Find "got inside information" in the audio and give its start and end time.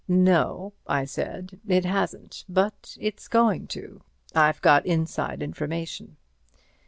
4.61-6.17